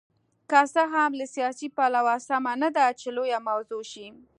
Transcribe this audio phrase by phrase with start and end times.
[0.49, 4.07] که څه هم له سیاسي پلوه سمه نه ده چې لویه موضوع شي.